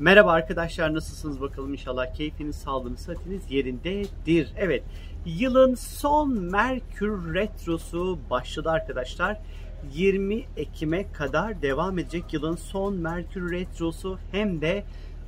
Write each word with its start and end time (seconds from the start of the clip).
Merhaba 0.00 0.32
arkadaşlar 0.32 0.94
nasılsınız 0.94 1.40
bakalım 1.40 1.72
inşallah 1.72 2.14
keyfiniz, 2.14 2.56
sağlığınız, 2.56 3.00
sıhhatiniz 3.00 3.42
yerindedir. 3.50 4.48
Evet 4.56 4.82
yılın 5.26 5.74
son 5.74 6.32
Merkür 6.32 7.34
Retrosu 7.34 8.18
başladı 8.30 8.70
arkadaşlar. 8.70 9.40
20 9.94 10.44
Ekim'e 10.56 11.12
kadar 11.12 11.62
devam 11.62 11.98
edecek 11.98 12.32
yılın 12.32 12.56
son 12.56 12.94
Merkür 12.94 13.52
Retrosu 13.52 14.18
hem 14.32 14.60
de 14.60 14.84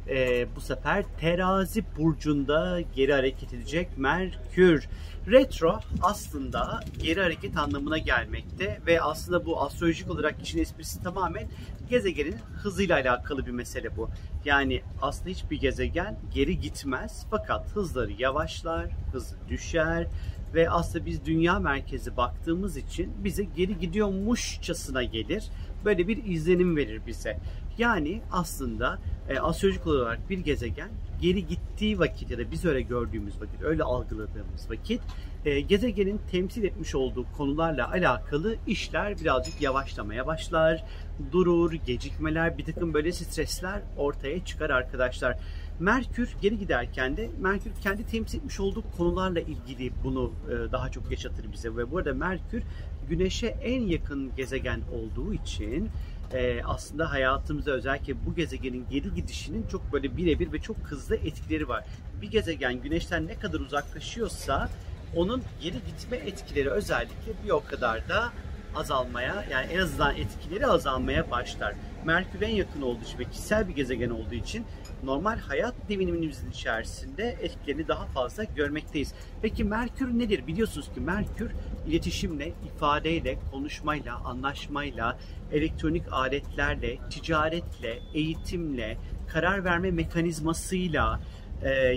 e, 0.08 0.46
bu 0.56 0.60
sefer 0.60 1.04
terazi 1.20 1.84
burcunda 1.98 2.80
geri 2.94 3.12
hareket 3.12 3.54
edecek 3.54 3.88
Merkür. 3.98 4.88
Retro 5.26 5.80
aslında 6.02 6.80
geri 7.02 7.20
hareket 7.20 7.56
anlamına 7.56 7.98
gelmekte 7.98 8.80
ve 8.86 9.02
aslında 9.02 9.46
bu 9.46 9.62
astrolojik 9.62 10.10
olarak 10.10 10.42
işin 10.42 10.58
esprisi 10.58 11.02
tamamen 11.02 11.48
gezegenin 11.90 12.36
hızıyla 12.62 12.96
alakalı 12.96 13.46
bir 13.46 13.50
mesele 13.50 13.96
bu. 13.96 14.10
Yani 14.44 14.82
aslında 15.02 15.30
hiçbir 15.30 15.60
gezegen 15.60 16.18
geri 16.34 16.60
gitmez 16.60 17.26
fakat 17.30 17.76
hızları 17.76 18.12
yavaşlar, 18.12 18.86
hızı 19.12 19.36
düşer 19.48 20.06
ve 20.54 20.70
aslında 20.70 21.06
biz 21.06 21.24
dünya 21.24 21.58
merkezi 21.58 22.16
baktığımız 22.16 22.76
için 22.76 23.12
bize 23.24 23.44
geri 23.44 23.78
gidiyormuşçasına 23.78 25.02
gelir. 25.02 25.44
Böyle 25.84 26.08
bir 26.08 26.24
izlenim 26.24 26.76
verir 26.76 27.02
bize. 27.06 27.38
Yani 27.78 28.22
aslında 28.32 28.98
e, 29.30 29.38
astrolojik 29.38 29.86
olarak 29.86 30.30
bir 30.30 30.38
gezegen 30.38 30.90
geri 31.22 31.46
gittiği 31.46 31.98
vakit 31.98 32.30
ya 32.30 32.38
da 32.38 32.50
biz 32.50 32.64
öyle 32.64 32.80
gördüğümüz 32.80 33.40
vakit, 33.40 33.62
öyle 33.62 33.82
algıladığımız 33.82 34.70
vakit 34.70 35.00
e, 35.44 35.60
gezegenin 35.60 36.20
temsil 36.30 36.64
etmiş 36.64 36.94
olduğu 36.94 37.26
konularla 37.36 37.90
alakalı 37.90 38.56
işler 38.66 39.20
birazcık 39.20 39.62
yavaşlamaya 39.62 40.26
başlar, 40.26 40.84
durur, 41.32 41.72
gecikmeler, 41.72 42.58
bir 42.58 42.64
takım 42.64 42.94
böyle 42.94 43.12
stresler 43.12 43.82
ortaya 43.96 44.44
çıkar 44.44 44.70
arkadaşlar. 44.70 45.36
Merkür 45.80 46.36
geri 46.42 46.58
giderken 46.58 47.16
de 47.16 47.30
Merkür 47.38 47.70
kendi 47.82 48.06
temsil 48.06 48.38
etmiş 48.38 48.60
olduğu 48.60 48.82
konularla 48.96 49.40
ilgili 49.40 49.92
bunu 50.04 50.32
e, 50.48 50.72
daha 50.72 50.90
çok 50.90 51.10
yaşatır 51.10 51.52
bize 51.52 51.76
ve 51.76 51.90
bu 51.90 51.98
arada 51.98 52.14
Merkür 52.14 52.62
Güneş'e 53.08 53.46
en 53.46 53.82
yakın 53.82 54.36
gezegen 54.36 54.80
olduğu 54.92 55.34
için 55.34 55.90
e, 56.32 56.62
aslında 56.64 57.10
hayatımızda 57.12 57.70
özellikle 57.70 58.26
bu 58.26 58.34
gezegenin 58.34 58.86
geri 58.90 59.14
gidişinin 59.14 59.66
çok 59.66 59.92
böyle 59.92 60.16
birebir 60.16 60.52
ve 60.52 60.58
çok 60.58 60.76
hızlı 60.76 61.16
etkileri 61.16 61.68
var. 61.68 61.84
Bir 62.22 62.30
gezegen 62.30 62.82
Güneş'ten 62.82 63.26
ne 63.26 63.34
kadar 63.34 63.60
uzaklaşıyorsa 63.60 64.70
onun 65.16 65.42
geri 65.62 65.76
gitme 65.86 66.16
etkileri 66.16 66.70
özellikle 66.70 67.32
bir 67.44 67.50
o 67.50 67.64
kadar 67.64 68.08
da 68.08 68.32
azalmaya 68.76 69.44
yani 69.50 69.66
en 69.72 69.78
azından 69.78 70.16
etkileri 70.16 70.66
azalmaya 70.66 71.30
başlar. 71.30 71.74
Merkür 72.04 72.42
en 72.42 72.54
yakın 72.54 72.82
olduğu 72.82 73.02
için 73.04 73.18
ve 73.18 73.24
kişisel 73.24 73.68
bir 73.68 73.74
gezegen 73.74 74.10
olduğu 74.10 74.34
için 74.34 74.64
normal 75.04 75.38
hayat 75.38 75.74
devinimimizin 75.88 76.50
içerisinde 76.50 77.36
etkilerini 77.40 77.88
daha 77.88 78.06
fazla 78.06 78.44
görmekteyiz. 78.44 79.14
Peki 79.42 79.64
Merkür 79.64 80.18
nedir? 80.18 80.46
Biliyorsunuz 80.46 80.86
ki 80.94 81.00
Merkür 81.00 81.50
iletişimle, 81.86 82.52
ifadeyle, 82.66 83.38
konuşmayla, 83.52 84.16
anlaşmayla, 84.16 85.18
elektronik 85.52 86.12
aletlerle, 86.12 86.98
ticaretle, 87.10 87.98
eğitimle, 88.14 88.96
karar 89.28 89.64
verme 89.64 89.90
mekanizmasıyla, 89.90 91.20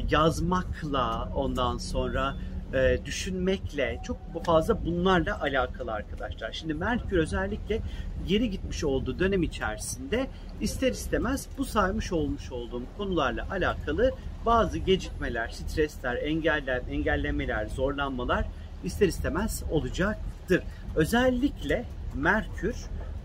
yazmakla 0.10 1.30
ondan 1.36 1.78
sonra 1.78 2.36
e, 2.74 3.06
düşünmekle 3.06 4.02
çok 4.04 4.46
fazla 4.46 4.86
bunlarla 4.86 5.42
alakalı 5.42 5.92
arkadaşlar. 5.92 6.52
Şimdi 6.52 6.74
Merkür 6.74 7.18
özellikle 7.18 7.82
geri 8.28 8.50
gitmiş 8.50 8.84
olduğu 8.84 9.20
dönem 9.20 9.44
içerisinde 9.44 10.28
ister 10.62 10.92
istemez 10.92 11.48
bu 11.58 11.66
saymış 11.66 12.12
olmuş 12.12 12.52
olduğum 12.52 12.84
konularla 12.98 13.48
alakalı 13.52 14.12
bazı 14.46 14.78
gecikmeler, 14.78 15.48
stresler, 15.50 16.16
engeller, 16.16 16.82
engellemeler, 16.90 17.66
zorlanmalar 17.66 18.46
ister 18.84 19.08
istemez 19.08 19.64
olacaktır. 19.72 20.64
Özellikle 20.96 21.86
Merkür 22.16 22.76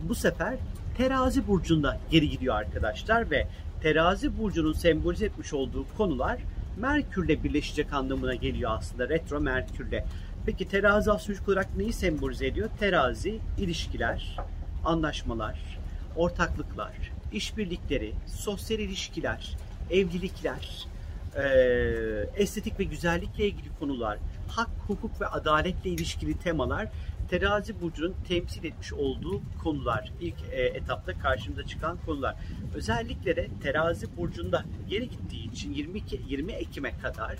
bu 0.08 0.14
sefer 0.14 0.54
terazi 0.96 1.48
burcunda 1.48 1.98
geri 2.10 2.28
gidiyor 2.28 2.54
arkadaşlar 2.54 3.30
ve 3.30 3.46
terazi 3.82 4.38
burcunun 4.38 4.72
sembolize 4.72 5.26
etmiş 5.26 5.52
olduğu 5.52 5.86
konular 5.96 6.38
Merkürle 6.80 7.44
birleşecek 7.44 7.92
anlamına 7.92 8.34
geliyor 8.34 8.70
aslında 8.74 9.08
retro 9.08 9.40
Merkürle. 9.40 10.04
Peki 10.46 10.68
terazi 10.68 11.12
astrolojik 11.12 11.48
olarak 11.48 11.76
neyi 11.76 11.92
sembolize 11.92 12.46
ediyor? 12.46 12.70
Terazi, 12.80 13.40
ilişkiler, 13.58 14.36
anlaşmalar, 14.84 15.78
ortaklıklar, 16.16 16.92
işbirlikleri, 17.32 18.12
sosyal 18.26 18.80
ilişkiler, 18.80 19.56
evlilikler, 19.90 20.86
e, 21.36 21.42
estetik 22.36 22.80
ve 22.80 22.84
güzellikle 22.84 23.46
ilgili 23.46 23.68
konular, 23.80 24.18
hak, 24.48 24.70
hukuk 24.86 25.20
ve 25.20 25.26
adaletle 25.26 25.90
ilişkili 25.90 26.38
temalar 26.38 26.88
terazi 27.30 27.80
burcunun 27.80 28.14
temsil 28.28 28.64
etmiş 28.64 28.92
olduğu 28.92 29.40
konular. 29.62 30.12
ilk 30.20 30.34
e, 30.52 30.62
etapta 30.62 31.18
karşımıza 31.18 31.66
çıkan 31.66 31.98
konular. 32.06 32.36
Özellikle 32.74 33.36
de 33.36 33.48
terazi 33.62 34.16
burcunda 34.16 34.64
geri 34.88 35.08
gittiği 35.08 35.52
için 35.52 35.72
22 35.72 36.20
20 36.28 36.52
Ekim'e 36.52 36.98
kadar 36.98 37.36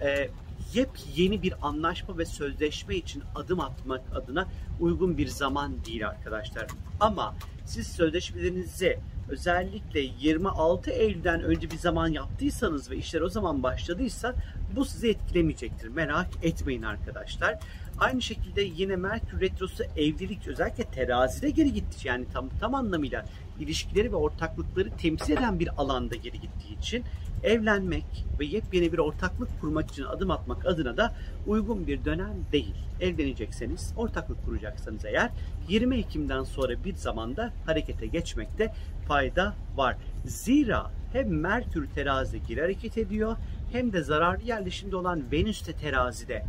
e, 0.00 0.28
yepyeni 0.74 1.42
bir 1.42 1.54
anlaşma 1.62 2.18
ve 2.18 2.24
sözleşme 2.24 2.96
için 2.96 3.22
adım 3.34 3.60
atmak 3.60 4.00
adına 4.14 4.48
uygun 4.80 5.18
bir 5.18 5.26
zaman 5.26 5.84
değil 5.84 6.08
arkadaşlar. 6.08 6.66
Ama 7.00 7.34
siz 7.66 7.86
sözleşmelerinizi 7.86 8.98
özellikle 9.28 10.00
26 10.00 10.90
Eylül'den 10.90 11.42
önce 11.42 11.70
bir 11.70 11.78
zaman 11.78 12.08
yaptıysanız 12.08 12.90
ve 12.90 12.96
işler 12.96 13.20
o 13.20 13.28
zaman 13.28 13.62
başladıysa 13.62 14.34
bu 14.76 14.84
sizi 14.84 15.08
etkilemeyecektir. 15.08 15.88
Merak 15.88 16.28
etmeyin 16.42 16.82
arkadaşlar. 16.82 17.58
Aynı 18.00 18.22
şekilde 18.22 18.62
yine 18.62 18.96
Merkür 18.96 19.40
Retrosu 19.40 19.84
evlilik 19.96 20.48
özellikle 20.48 20.84
terazide 20.84 21.50
geri 21.50 21.72
gitti. 21.72 22.08
Yani 22.08 22.24
tam, 22.32 22.48
tam 22.60 22.74
anlamıyla 22.74 23.24
ilişkileri 23.60 24.12
ve 24.12 24.16
ortaklıkları 24.16 24.90
temsil 24.90 25.32
eden 25.32 25.58
bir 25.58 25.68
alanda 25.76 26.14
geri 26.14 26.40
gittiği 26.40 26.78
için 26.78 27.04
evlenmek 27.42 28.04
ve 28.40 28.44
yepyeni 28.44 28.92
bir 28.92 28.98
ortaklık 28.98 29.60
kurmak 29.60 29.90
için 29.90 30.04
adım 30.04 30.30
atmak 30.30 30.66
adına 30.66 30.96
da 30.96 31.14
uygun 31.46 31.86
bir 31.86 32.04
dönem 32.04 32.34
değil. 32.52 32.74
Evlenecekseniz, 33.00 33.92
ortaklık 33.96 34.46
kuracaksanız 34.46 35.04
eğer 35.04 35.30
20 35.68 35.96
Ekim'den 35.96 36.44
sonra 36.44 36.84
bir 36.84 36.94
zamanda 36.94 37.52
harekete 37.66 38.06
geçmekte 38.06 38.74
fayda 39.08 39.54
var. 39.76 39.96
Zira 40.24 40.90
hem 41.12 41.40
Merkür 41.40 41.86
terazide 41.94 42.38
geri 42.48 42.60
hareket 42.60 42.98
ediyor 42.98 43.36
hem 43.72 43.92
de 43.92 44.02
zararlı 44.02 44.44
yerleşimde 44.44 44.96
olan 44.96 45.32
Venüs 45.32 45.66
de 45.66 45.72
terazide 45.72 46.44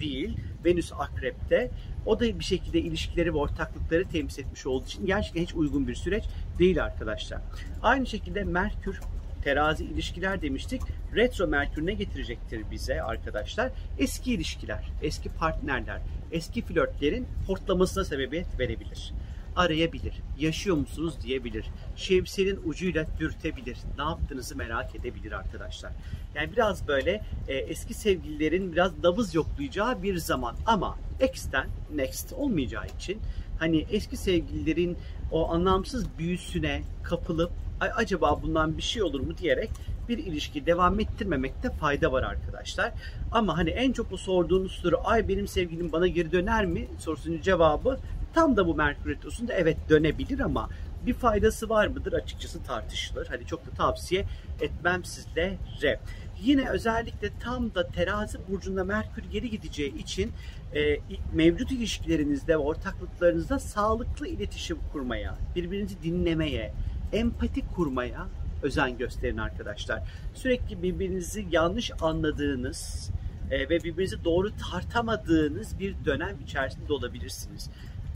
değil, 0.00 0.36
Venüs 0.64 0.92
akrepte. 0.92 1.70
O 2.06 2.20
da 2.20 2.24
bir 2.38 2.44
şekilde 2.44 2.80
ilişkileri 2.80 3.34
ve 3.34 3.38
ortaklıkları 3.38 4.08
temsil 4.08 4.42
etmiş 4.42 4.66
olduğu 4.66 4.84
için 4.84 5.06
gerçekten 5.06 5.42
hiç 5.42 5.54
uygun 5.54 5.88
bir 5.88 5.94
süreç 5.94 6.24
değil 6.58 6.84
arkadaşlar. 6.84 7.40
Aynı 7.82 8.06
şekilde 8.06 8.44
Merkür 8.44 9.00
terazi 9.44 9.84
ilişkiler 9.84 10.42
demiştik. 10.42 10.82
Retro 11.14 11.46
Merkür 11.46 11.86
ne 11.86 11.94
getirecektir 11.94 12.70
bize 12.70 13.02
arkadaşlar? 13.02 13.70
Eski 13.98 14.34
ilişkiler, 14.34 14.92
eski 15.02 15.28
partnerler, 15.28 16.00
eski 16.32 16.62
flörtlerin 16.62 17.26
hortlamasına 17.46 18.04
sebebiyet 18.04 18.58
verebilir 18.58 19.12
arayabilir. 19.56 20.14
Yaşıyor 20.38 20.76
musunuz 20.76 21.14
diyebilir. 21.22 21.66
Şemsiyenin 21.96 22.60
ucuyla 22.64 23.06
dürtebilir. 23.18 23.78
Ne 23.98 24.04
yaptığınızı 24.04 24.56
merak 24.56 24.94
edebilir 24.94 25.32
arkadaşlar. 25.32 25.92
Yani 26.34 26.52
biraz 26.52 26.88
böyle 26.88 27.24
e, 27.48 27.54
eski 27.54 27.94
sevgililerin 27.94 28.72
biraz 28.72 29.04
nabız 29.04 29.34
yoklayacağı 29.34 30.02
bir 30.02 30.16
zaman 30.16 30.56
ama 30.66 30.98
X'ten 31.20 31.66
next 31.94 32.32
olmayacağı 32.32 32.86
için 32.86 33.18
hani 33.58 33.86
eski 33.90 34.16
sevgililerin 34.16 34.96
o 35.30 35.50
anlamsız 35.50 36.18
büyüsüne 36.18 36.82
kapılıp 37.02 37.50
acaba 37.80 38.42
bundan 38.42 38.76
bir 38.76 38.82
şey 38.82 39.02
olur 39.02 39.20
mu 39.20 39.38
diyerek 39.38 39.70
bir 40.08 40.18
ilişki 40.18 40.66
devam 40.66 41.00
ettirmemekte 41.00 41.70
fayda 41.70 42.12
var 42.12 42.22
arkadaşlar. 42.22 42.92
Ama 43.32 43.56
hani 43.56 43.70
en 43.70 43.92
çok 43.92 44.10
bu 44.10 44.18
sorduğunuz 44.18 44.72
soru 44.72 44.96
ay 45.04 45.28
benim 45.28 45.48
sevgilim 45.48 45.92
bana 45.92 46.06
geri 46.06 46.32
döner 46.32 46.66
mi 46.66 46.88
sorusunun 46.98 47.40
cevabı 47.40 47.98
tam 48.34 48.56
da 48.56 48.66
bu 48.66 48.74
Merkür 48.74 49.10
Retrosu'nda 49.10 49.52
evet 49.52 49.76
dönebilir 49.88 50.40
ama 50.40 50.68
bir 51.06 51.14
faydası 51.14 51.68
var 51.68 51.86
mıdır 51.86 52.12
açıkçası 52.12 52.62
tartışılır. 52.62 53.26
Hani 53.26 53.46
çok 53.46 53.66
da 53.66 53.70
tavsiye 53.70 54.24
etmem 54.60 55.04
sizlere. 55.04 56.00
Yine 56.42 56.68
özellikle 56.68 57.30
tam 57.40 57.74
da 57.74 57.86
terazi 57.86 58.38
burcunda 58.48 58.84
Merkür 58.84 59.24
geri 59.32 59.50
gideceği 59.50 59.98
için 59.98 60.32
e, 60.74 60.96
mevcut 61.32 61.72
ilişkilerinizde 61.72 62.52
ve 62.52 62.56
ortaklıklarınızda 62.56 63.58
sağlıklı 63.58 64.28
iletişim 64.28 64.78
kurmaya, 64.92 65.34
birbirinizi 65.56 66.02
dinlemeye, 66.02 66.74
empati 67.12 67.66
kurmaya 67.74 68.26
özen 68.62 68.98
gösterin 68.98 69.36
arkadaşlar. 69.36 70.02
Sürekli 70.34 70.82
birbirinizi 70.82 71.46
yanlış 71.50 71.90
anladığınız 72.00 73.10
e, 73.50 73.60
ve 73.60 73.84
birbirinizi 73.84 74.24
doğru 74.24 74.50
tartamadığınız 74.56 75.78
bir 75.78 75.94
dönem 76.04 76.36
içerisinde 76.44 76.92
olabilirsiniz. 76.92 77.70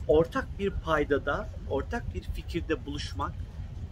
Ortak 0.08 0.58
bir 0.58 0.70
paydada, 0.70 1.48
ortak 1.70 2.14
bir 2.14 2.22
fikirde 2.22 2.86
buluşmak 2.86 3.32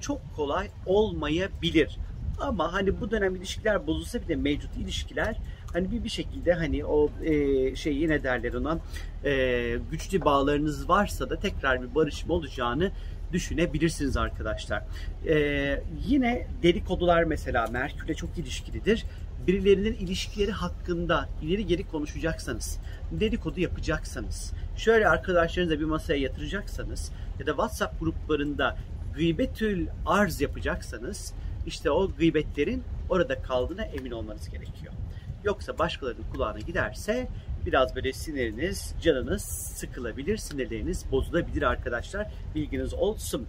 çok 0.00 0.20
kolay 0.36 0.68
olmayabilir. 0.86 1.98
Ama 2.40 2.72
hani 2.72 3.00
bu 3.00 3.10
dönem 3.10 3.36
ilişkiler 3.36 3.86
bozulsa 3.86 4.22
bile 4.22 4.36
mevcut 4.36 4.76
ilişkiler 4.76 5.36
hani 5.72 5.90
bir 5.90 6.04
bir 6.04 6.08
şekilde 6.08 6.52
hani 6.52 6.84
o 6.84 7.10
e, 7.24 7.76
şey 7.76 7.96
yine 7.96 8.22
derler 8.22 8.52
ona 8.52 8.78
e, 9.24 9.78
güçlü 9.90 10.24
bağlarınız 10.24 10.88
varsa 10.88 11.30
da 11.30 11.38
tekrar 11.38 11.82
bir 11.82 11.94
barışma 11.94 12.34
olacağını 12.34 12.90
düşünebilirsiniz 13.34 14.16
arkadaşlar. 14.16 14.82
Ee, 15.26 15.82
yine 16.06 16.46
dedikodular 16.62 17.24
mesela 17.24 17.66
Merkür'le 17.66 18.14
çok 18.14 18.38
ilişkilidir. 18.38 19.04
Birilerinin 19.46 19.92
ilişkileri 19.94 20.52
hakkında 20.52 21.28
ileri 21.42 21.66
geri 21.66 21.88
konuşacaksanız, 21.88 22.78
dedikodu 23.10 23.60
yapacaksanız, 23.60 24.52
şöyle 24.76 25.08
arkadaşlarınızla 25.08 25.80
bir 25.80 25.84
masaya 25.84 26.20
yatıracaksanız 26.20 27.12
ya 27.40 27.46
da 27.46 27.50
WhatsApp 27.50 28.00
gruplarında 28.00 28.76
gıybetül 29.14 29.86
arz 30.06 30.40
yapacaksanız 30.40 31.34
işte 31.66 31.90
o 31.90 32.10
gıybetlerin 32.12 32.82
orada 33.08 33.42
kaldığına 33.42 33.82
emin 33.82 34.10
olmanız 34.10 34.48
gerekiyor. 34.48 34.92
Yoksa 35.44 35.78
başkalarının 35.78 36.24
kulağına 36.32 36.58
giderse 36.58 37.28
biraz 37.66 37.96
böyle 37.96 38.12
siniriniz, 38.12 38.94
canınız 39.00 39.42
sıkılabilir, 39.76 40.36
sinirleriniz 40.36 41.04
bozulabilir 41.12 41.62
arkadaşlar. 41.62 42.26
Bilginiz 42.54 42.94
olsun. 42.94 43.46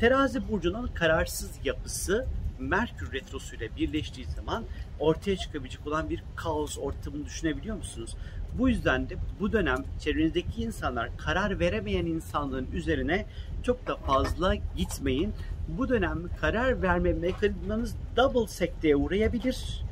Terazi 0.00 0.48
burcunun 0.48 0.86
kararsız 0.86 1.50
yapısı 1.64 2.26
Merkür 2.58 3.12
Retrosu 3.12 3.56
ile 3.56 3.76
birleştiği 3.76 4.26
zaman 4.26 4.64
ortaya 5.00 5.36
çıkabilecek 5.36 5.86
olan 5.86 6.10
bir 6.10 6.22
kaos 6.36 6.78
ortamını 6.78 7.26
düşünebiliyor 7.26 7.76
musunuz? 7.76 8.16
Bu 8.58 8.68
yüzden 8.68 9.08
de 9.08 9.16
bu 9.40 9.52
dönem 9.52 9.84
çevrenizdeki 10.00 10.62
insanlar 10.62 11.16
karar 11.16 11.60
veremeyen 11.60 12.06
insanların 12.06 12.68
üzerine 12.72 13.26
çok 13.62 13.86
da 13.86 13.96
fazla 13.96 14.54
gitmeyin. 14.54 15.32
Bu 15.68 15.88
dönem 15.88 16.22
karar 16.40 16.82
verme 16.82 17.12
mekanizmanız 17.12 17.96
double 18.16 18.46
sekteye 18.46 18.96
uğrayabilir 18.96 19.87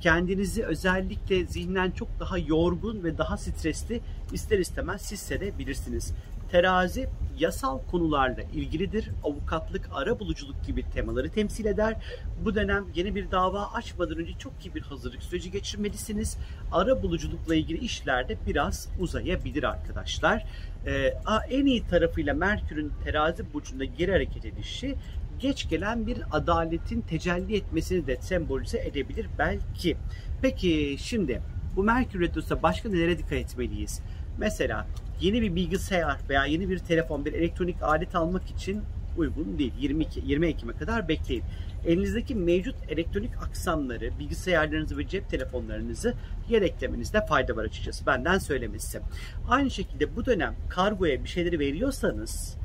kendinizi 0.00 0.64
özellikle 0.64 1.44
zihnen 1.44 1.90
çok 1.90 2.20
daha 2.20 2.38
yorgun 2.38 3.04
ve 3.04 3.18
daha 3.18 3.36
stresli 3.36 4.00
ister 4.32 4.58
istemez 4.58 5.12
hissedebilirsiniz. 5.12 6.14
Terazi 6.50 7.08
yasal 7.38 7.78
konularla 7.90 8.42
ilgilidir. 8.42 9.10
Avukatlık, 9.24 9.88
ara 9.92 10.20
buluculuk 10.20 10.64
gibi 10.66 10.90
temaları 10.90 11.30
temsil 11.30 11.64
eder. 11.64 11.96
Bu 12.44 12.54
dönem 12.54 12.86
yeni 12.94 13.14
bir 13.14 13.30
dava 13.30 13.66
açmadan 13.66 14.18
önce 14.18 14.32
çok 14.38 14.52
iyi 14.66 14.74
bir 14.74 14.82
hazırlık 14.82 15.22
süreci 15.22 15.50
geçirmelisiniz. 15.50 16.36
Ara 16.72 17.02
buluculukla 17.02 17.54
ilgili 17.54 17.78
işlerde 17.78 18.36
biraz 18.46 18.88
uzayabilir 19.00 19.62
arkadaşlar. 19.62 20.44
Ee, 20.86 21.14
en 21.50 21.66
iyi 21.66 21.86
tarafıyla 21.86 22.34
Merkür'ün 22.34 22.92
terazi 23.04 23.52
burcunda 23.54 23.84
geri 23.84 24.12
hareket 24.12 24.44
edişi 24.44 24.96
geç 25.40 25.68
gelen 25.68 26.06
bir 26.06 26.18
adaletin 26.30 27.00
tecelli 27.00 27.56
etmesini 27.56 28.06
de 28.06 28.16
sembolize 28.20 28.78
edebilir 28.78 29.26
belki. 29.38 29.96
Peki 30.42 30.96
şimdi 30.98 31.42
bu 31.76 31.82
Merkür 31.82 32.20
Retrosu'da 32.20 32.62
başka 32.62 32.88
nelere 32.88 33.18
dikkat 33.18 33.32
etmeliyiz? 33.32 34.00
Mesela 34.38 34.86
yeni 35.20 35.42
bir 35.42 35.54
bilgisayar 35.54 36.16
veya 36.28 36.44
yeni 36.44 36.70
bir 36.70 36.78
telefon, 36.78 37.24
bir 37.24 37.32
elektronik 37.32 37.82
alet 37.82 38.14
almak 38.14 38.50
için 38.50 38.82
uygun 39.16 39.58
değil. 39.58 39.72
22 39.80 40.22
20 40.26 40.46
Ekim'e 40.46 40.72
kadar 40.72 41.08
bekleyin. 41.08 41.42
Elinizdeki 41.86 42.34
mevcut 42.34 42.76
elektronik 42.88 43.36
aksamları, 43.42 44.18
bilgisayarlarınızı 44.18 44.98
ve 44.98 45.08
cep 45.08 45.28
telefonlarınızı 45.28 46.14
yedeklemenizde 46.48 47.26
fayda 47.26 47.56
var 47.56 47.64
açıkçası. 47.64 48.06
Benden 48.06 48.38
söylemesi. 48.38 49.00
Aynı 49.48 49.70
şekilde 49.70 50.16
bu 50.16 50.26
dönem 50.26 50.54
kargoya 50.68 51.24
bir 51.24 51.28
şeyleri 51.28 51.58
veriyorsanız 51.58 52.56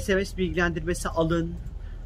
SMS 0.00 0.36
bilgilendirmesi 0.36 1.08
alın, 1.08 1.54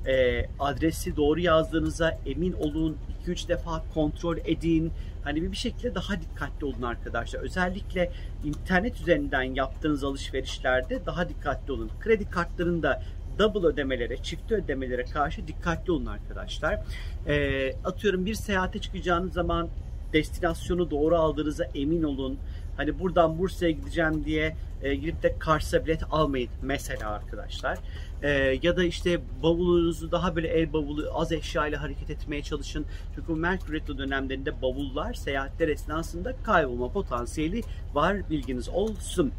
e, 0.06 0.45
adresi 0.59 1.17
doğru 1.17 1.41
yazdığınıza 1.41 2.19
emin 2.27 2.53
olun. 2.53 2.97
2-3 3.27 3.49
defa 3.49 3.83
kontrol 3.95 4.37
edin. 4.45 4.93
Hani 5.25 5.53
bir 5.53 5.56
şekilde 5.56 5.95
daha 5.95 6.21
dikkatli 6.21 6.67
olun 6.67 6.83
arkadaşlar. 6.83 7.41
Özellikle 7.41 8.12
internet 8.45 9.00
üzerinden 9.00 9.43
yaptığınız 9.43 10.05
alışverişlerde 10.05 11.06
daha 11.06 11.29
dikkatli 11.29 11.73
olun. 11.73 11.91
Kredi 12.00 12.31
kartlarında 12.31 13.03
double 13.39 13.67
ödemelere, 13.67 14.17
çift 14.17 14.53
ödemelere 14.53 15.05
karşı 15.05 15.47
dikkatli 15.47 15.93
olun 15.93 16.06
arkadaşlar. 16.06 16.81
E, 17.27 17.73
atıyorum 17.85 18.27
bir 18.27 18.35
seyahate 18.35 18.79
çıkacağınız 18.79 19.33
zaman 19.33 19.69
destinasyonu 20.12 20.91
doğru 20.91 21.17
aldığınıza 21.17 21.65
emin 21.65 22.03
olun. 22.03 22.39
Hani 22.79 22.99
buradan 22.99 23.39
Bursa'ya 23.39 23.71
gideceğim 23.71 24.25
diye 24.25 24.57
e, 24.83 24.95
gidip 24.95 25.23
de 25.23 25.39
Kars'a 25.39 25.87
bilet 25.87 26.03
almayın 26.11 26.51
mesela 26.63 27.11
arkadaşlar. 27.11 27.79
E, 28.23 28.59
ya 28.63 28.77
da 28.77 28.85
işte 28.85 29.21
bavulunuzu 29.43 30.11
daha 30.11 30.37
böyle 30.37 30.49
el 30.49 30.73
bavulu 30.73 31.11
az 31.15 31.33
eşya 31.33 31.67
ile 31.67 31.77
hareket 31.77 32.11
etmeye 32.11 32.43
çalışın. 32.43 32.87
Çünkü 33.15 33.33
Merkür 33.33 33.99
dönemlerinde 33.99 34.63
bavullar 34.63 35.15
seyahatler 35.15 35.69
esnasında 35.69 36.37
kaybolma 36.43 36.93
potansiyeli 36.93 37.63
var 37.95 38.31
bilginiz 38.31 38.69
olsun. 38.69 39.33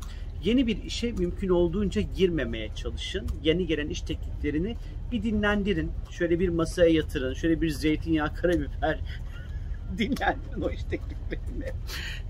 Yeni 0.44 0.68
bir 0.68 0.84
işe 0.84 1.12
mümkün 1.12 1.50
olduğunca 1.50 2.02
girmemeye 2.02 2.70
çalışın. 2.76 3.28
Yeni 3.44 3.68
gelen 3.68 3.90
iş 3.90 4.02
tekliflerini 4.02 4.76
bir 5.12 5.24
dinlendirin. 5.24 5.92
Şöyle 6.12 6.40
bir 6.40 6.50
masaya 6.50 6.90
yatırın. 6.90 7.34
Şöyle 7.34 7.62
bir 7.62 7.70
zeytinyağı, 7.70 8.36
karabiber 8.36 9.00
dinlendirin 9.98 10.62
o 10.62 10.70
iş 10.70 10.84
tekliflerini. 10.84 11.74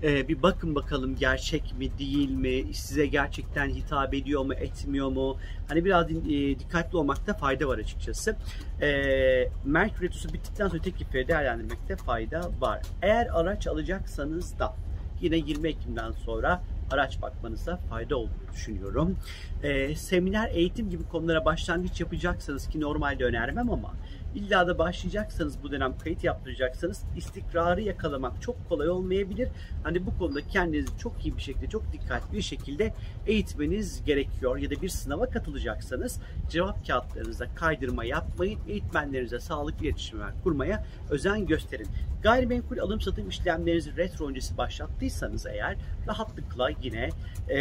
Ee, 0.02 0.28
bir 0.28 0.42
bakın 0.42 0.74
bakalım 0.74 1.16
gerçek 1.16 1.74
mi 1.78 1.98
değil 1.98 2.30
mi? 2.30 2.74
Size 2.74 3.06
gerçekten 3.06 3.68
hitap 3.68 4.14
ediyor 4.14 4.44
mu 4.44 4.54
etmiyor 4.54 5.08
mu? 5.08 5.36
Hani 5.68 5.84
biraz 5.84 6.10
e, 6.10 6.58
dikkatli 6.58 6.96
olmakta 6.96 7.34
fayda 7.34 7.68
var 7.68 7.78
açıkçası. 7.78 8.36
Ee, 8.82 9.48
Merkür 9.64 10.02
Retrosu 10.02 10.32
bittikten 10.32 10.68
sonra 10.68 10.82
teklifleri 10.82 11.28
değerlendirmekte 11.28 11.96
fayda 11.96 12.50
var. 12.60 12.82
Eğer 13.02 13.40
araç 13.40 13.66
alacaksanız 13.66 14.58
da 14.58 14.74
yine 15.20 15.36
20 15.36 15.68
Ekim'den 15.68 16.12
sonra 16.12 16.62
araç 16.90 17.22
bakmanıza 17.22 17.76
fayda 17.76 18.16
olduğunu 18.16 18.52
düşünüyorum. 18.52 19.16
Ee, 19.62 19.94
seminer, 19.94 20.50
eğitim 20.50 20.90
gibi 20.90 21.04
konulara 21.04 21.44
başlangıç 21.44 22.00
yapacaksanız 22.00 22.68
ki 22.68 22.80
normalde 22.80 23.24
önermem 23.24 23.70
ama 23.70 23.94
İlla 24.34 24.66
da 24.66 24.78
başlayacaksanız 24.78 25.62
bu 25.62 25.70
dönem 25.70 25.98
kayıt 25.98 26.24
yaptıracaksanız 26.24 27.02
istikrarı 27.16 27.80
yakalamak 27.80 28.42
çok 28.42 28.68
kolay 28.68 28.88
olmayabilir. 28.88 29.48
Hani 29.82 30.06
bu 30.06 30.18
konuda 30.18 30.40
kendinizi 30.40 30.98
çok 30.98 31.26
iyi 31.26 31.36
bir 31.36 31.42
şekilde, 31.42 31.66
çok 31.66 31.92
dikkatli 31.92 32.36
bir 32.36 32.42
şekilde 32.42 32.94
eğitmeniz 33.26 34.04
gerekiyor. 34.04 34.56
Ya 34.56 34.70
da 34.70 34.82
bir 34.82 34.88
sınava 34.88 35.30
katılacaksanız 35.30 36.20
cevap 36.48 36.86
kağıtlarınıza 36.86 37.54
kaydırma 37.54 38.04
yapmayın. 38.04 38.60
Eğitmenlerinize 38.68 39.40
sağlıklı 39.40 39.86
iletişimler 39.86 40.30
kurmaya 40.44 40.84
özen 41.10 41.46
gösterin. 41.46 41.88
Gayrimenkul 42.22 42.78
alım 42.78 43.00
satım 43.00 43.28
işlemlerinizi 43.28 43.96
retro 43.96 44.28
öncesi 44.28 44.58
başlattıysanız 44.58 45.46
eğer 45.46 45.76
rahatlıkla 46.06 46.70
yine 46.82 47.08
e, 47.48 47.58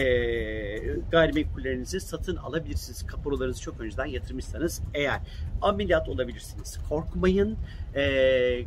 gayrimenkullerinizi 1.12 2.00
satın 2.00 2.36
alabilirsiniz. 2.36 3.08
Kaporalarınızı 3.08 3.62
çok 3.62 3.82
önceden 3.82 4.06
yatırmışsanız 4.06 4.82
eğer 4.94 5.20
ameliyat 5.62 6.10
olabilirsiniz. 6.10 6.80
Korkmayın. 6.90 7.58
E, 7.96 8.66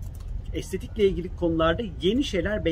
estetikle 0.55 1.05
ilgili 1.05 1.37
konularda 1.37 1.83
yeni 2.03 2.25
şeyler 2.25 2.65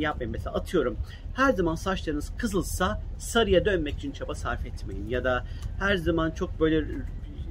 yapmayın. 0.00 0.32
Mesela 0.32 0.56
atıyorum 0.56 0.96
her 1.34 1.52
zaman 1.52 1.74
saçlarınız 1.74 2.32
kızılsa 2.38 3.02
sarıya 3.18 3.64
dönmek 3.64 3.94
için 3.94 4.12
çaba 4.12 4.34
sarf 4.34 4.66
etmeyin. 4.66 5.08
Ya 5.08 5.24
da 5.24 5.44
her 5.78 5.96
zaman 5.96 6.30
çok 6.30 6.60
böyle 6.60 6.84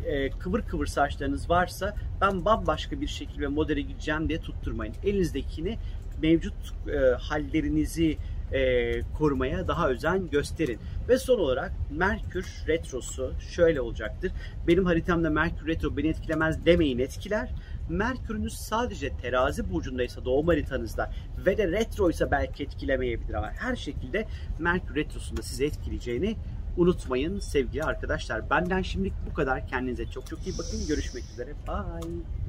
e, 0.06 0.30
kıvır 0.30 0.62
kıvır 0.62 0.86
saçlarınız 0.86 1.50
varsa 1.50 1.96
ben 2.22 2.46
bambaşka 2.46 3.02
bir 3.02 3.08
şekilde 3.08 3.42
ve 3.42 3.48
modele 3.48 3.82
gideceğim 3.82 4.30
diye 4.30 4.42
tutturmayın. 4.42 4.96
Elinizdekini 5.04 5.78
mevcut 6.22 6.54
e, 6.94 6.98
hallerinizi 6.98 8.18
e, 8.54 9.02
korumaya 9.18 9.68
daha 9.68 9.90
özen 9.90 10.30
gösterin. 10.30 10.80
Ve 11.10 11.18
son 11.18 11.40
olarak 11.40 11.72
Merkür 11.92 12.46
Retrosu 12.68 13.34
şöyle 13.40 13.82
olacaktır. 13.82 14.32
Benim 14.68 14.86
haritamda 14.86 15.30
Merkür 15.30 15.68
Retro 15.68 15.98
beni 15.98 16.08
etkilemez 16.08 16.66
demeyin 16.66 17.00
etkiler. 17.00 17.50
Merkür'ünüz 17.90 18.54
sadece 18.54 19.18
terazi 19.18 19.72
burcundaysa 19.72 20.26
doğum 20.26 20.48
haritanızda 20.48 21.12
ve 21.46 21.58
de 21.58 21.68
retroysa 21.68 22.32
belki 22.32 22.64
etkilemeyebilir 22.64 23.34
ama 23.34 23.52
her 23.52 23.76
şekilde 23.76 24.28
Merkür 24.60 24.96
Retrosu'nda 24.96 25.42
sizi 25.42 25.66
etkileyeceğini 25.66 26.36
unutmayın 26.78 27.40
sevgili 27.40 27.84
arkadaşlar. 27.84 28.50
Benden 28.50 28.82
şimdilik 28.82 29.14
bu 29.30 29.34
kadar. 29.34 29.68
Kendinize 29.68 30.06
çok 30.06 30.28
çok 30.28 30.48
iyi 30.48 30.58
bakın. 30.58 30.88
Görüşmek 30.88 31.24
üzere. 31.34 31.54
Bye. 31.68 32.43